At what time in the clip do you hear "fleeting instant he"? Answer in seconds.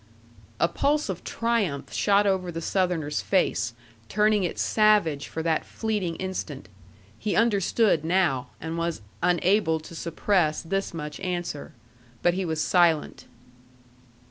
5.63-7.35